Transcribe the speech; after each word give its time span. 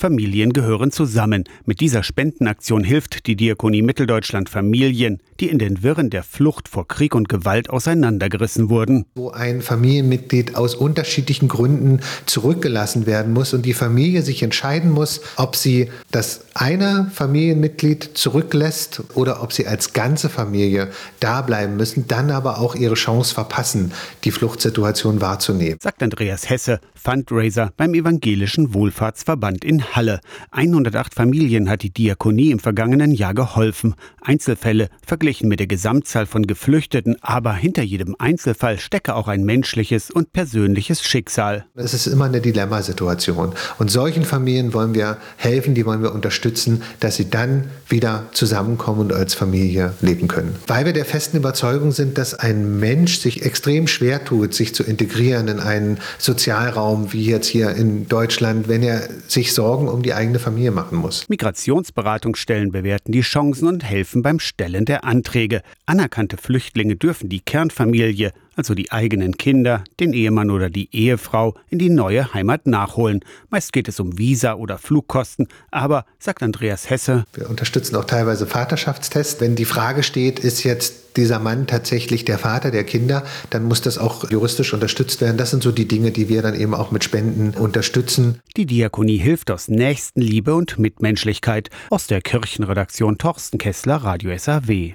Familien 0.00 0.54
gehören 0.54 0.90
zusammen. 0.90 1.44
Mit 1.66 1.80
dieser 1.80 2.02
Spendenaktion 2.02 2.82
hilft 2.84 3.26
die 3.26 3.36
Diakonie 3.36 3.82
Mitteldeutschland 3.82 4.48
Familien, 4.48 5.18
die 5.40 5.50
in 5.50 5.58
den 5.58 5.82
Wirren 5.82 6.08
der 6.08 6.22
Flucht 6.22 6.68
vor 6.68 6.88
Krieg 6.88 7.14
und 7.14 7.28
Gewalt 7.28 7.68
auseinandergerissen 7.68 8.70
wurden. 8.70 9.04
Wo 9.14 9.30
ein 9.30 9.60
Familienmitglied 9.60 10.56
aus 10.56 10.74
unterschiedlichen 10.74 11.48
Gründen 11.48 12.00
zurückgelassen 12.24 13.04
werden 13.04 13.34
muss 13.34 13.52
und 13.52 13.66
die 13.66 13.74
Familie 13.74 14.22
sich 14.22 14.42
entscheiden 14.42 14.90
muss, 14.90 15.20
ob 15.36 15.54
sie 15.54 15.90
das 16.10 16.46
eine 16.54 17.10
Familienmitglied 17.12 18.10
zurücklässt 18.14 19.02
oder 19.14 19.42
ob 19.42 19.52
sie 19.52 19.66
als 19.66 19.92
ganze 19.92 20.30
Familie 20.30 20.88
da 21.20 21.42
bleiben 21.42 21.76
müssen, 21.76 22.08
dann 22.08 22.30
aber 22.30 22.58
auch 22.58 22.74
ihre 22.74 22.94
Chance 22.94 23.34
verpassen, 23.34 23.92
die 24.24 24.30
Fluchtsituation 24.30 25.20
wahrzunehmen. 25.20 25.78
Sagt 25.82 26.02
Andreas 26.02 26.48
Hesse, 26.48 26.80
Fundraiser 26.94 27.72
beim 27.76 27.92
Evangelischen 27.94 28.72
Wohlfahrtsverband 28.72 29.64
in 29.64 29.89
Halle. 29.96 30.20
108 30.52 31.14
Familien 31.14 31.68
hat 31.68 31.82
die 31.82 31.92
Diakonie 31.92 32.50
im 32.50 32.58
vergangenen 32.58 33.12
Jahr 33.12 33.34
geholfen. 33.34 33.94
Einzelfälle 34.20 34.88
verglichen 35.06 35.48
mit 35.48 35.60
der 35.60 35.66
Gesamtzahl 35.66 36.26
von 36.26 36.46
Geflüchteten, 36.46 37.16
aber 37.20 37.54
hinter 37.54 37.82
jedem 37.82 38.14
Einzelfall 38.18 38.78
stecke 38.78 39.14
auch 39.14 39.28
ein 39.28 39.44
menschliches 39.44 40.10
und 40.10 40.32
persönliches 40.32 41.02
Schicksal. 41.02 41.66
Es 41.74 41.94
ist 41.94 42.06
immer 42.06 42.26
eine 42.26 42.40
Dilemmasituation. 42.40 43.54
Und 43.78 43.90
solchen 43.90 44.24
Familien 44.24 44.72
wollen 44.74 44.94
wir 44.94 45.18
helfen, 45.36 45.74
die 45.74 45.86
wollen 45.86 46.02
wir 46.02 46.12
unterstützen, 46.12 46.82
dass 47.00 47.16
sie 47.16 47.30
dann 47.30 47.64
wieder 47.88 48.26
zusammenkommen 48.32 49.00
und 49.00 49.12
als 49.12 49.34
Familie 49.34 49.94
leben 50.00 50.28
können. 50.28 50.56
Weil 50.66 50.84
wir 50.84 50.92
der 50.92 51.04
festen 51.04 51.36
Überzeugung 51.36 51.92
sind, 51.92 52.18
dass 52.18 52.34
ein 52.34 52.78
Mensch 52.78 53.18
sich 53.18 53.44
extrem 53.44 53.86
schwer 53.86 54.24
tut, 54.24 54.54
sich 54.54 54.74
zu 54.74 54.82
integrieren 54.82 55.48
in 55.48 55.60
einen 55.60 55.98
Sozialraum 56.18 57.12
wie 57.12 57.24
jetzt 57.24 57.46
hier 57.46 57.70
in 57.70 58.08
Deutschland, 58.08 58.68
wenn 58.68 58.82
er 58.82 59.08
sich 59.26 59.52
Sorgen 59.80 59.88
um 59.88 60.02
die 60.02 60.12
eigene 60.12 60.38
Familie 60.38 60.70
machen 60.70 60.98
muss. 60.98 61.26
Migrationsberatungsstellen 61.28 62.70
bewerten 62.70 63.12
die 63.12 63.22
Chancen 63.22 63.66
und 63.66 63.82
helfen 63.82 64.22
beim 64.22 64.38
Stellen 64.38 64.84
der 64.84 65.04
Anträge. 65.04 65.62
Anerkannte 65.86 66.36
Flüchtlinge 66.36 66.96
dürfen 66.96 67.30
die 67.30 67.40
Kernfamilie 67.40 68.32
also 68.56 68.74
die 68.74 68.92
eigenen 68.92 69.36
Kinder, 69.36 69.84
den 69.98 70.12
Ehemann 70.12 70.50
oder 70.50 70.70
die 70.70 70.88
Ehefrau, 70.92 71.54
in 71.68 71.78
die 71.78 71.90
neue 71.90 72.32
Heimat 72.34 72.66
nachholen. 72.66 73.20
Meist 73.48 73.72
geht 73.72 73.88
es 73.88 74.00
um 74.00 74.18
Visa 74.18 74.54
oder 74.54 74.78
Flugkosten, 74.78 75.48
aber, 75.70 76.04
sagt 76.18 76.42
Andreas 76.42 76.90
Hesse, 76.90 77.24
wir 77.34 77.48
unterstützen 77.48 77.96
auch 77.96 78.04
teilweise 78.04 78.46
Vaterschaftstests. 78.46 79.40
Wenn 79.40 79.56
die 79.56 79.64
Frage 79.64 80.02
steht, 80.02 80.38
ist 80.38 80.64
jetzt 80.64 81.16
dieser 81.16 81.38
Mann 81.38 81.66
tatsächlich 81.66 82.24
der 82.24 82.38
Vater 82.38 82.70
der 82.70 82.84
Kinder, 82.84 83.24
dann 83.50 83.64
muss 83.64 83.80
das 83.80 83.98
auch 83.98 84.30
juristisch 84.30 84.72
unterstützt 84.72 85.20
werden. 85.20 85.36
Das 85.36 85.50
sind 85.50 85.62
so 85.62 85.72
die 85.72 85.88
Dinge, 85.88 86.10
die 86.10 86.28
wir 86.28 86.42
dann 86.42 86.54
eben 86.54 86.74
auch 86.74 86.90
mit 86.90 87.04
Spenden 87.04 87.50
unterstützen. 87.58 88.40
Die 88.56 88.66
Diakonie 88.66 89.18
hilft 89.18 89.50
aus 89.50 89.68
Nächstenliebe 89.68 90.54
und 90.54 90.78
Mitmenschlichkeit. 90.78 91.70
Aus 91.90 92.06
der 92.06 92.20
Kirchenredaktion 92.20 93.18
Torsten 93.18 93.58
Kessler, 93.58 93.96
Radio 93.96 94.36
SAW. 94.36 94.88